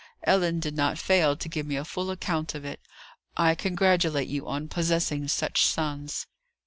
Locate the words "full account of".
1.85-2.65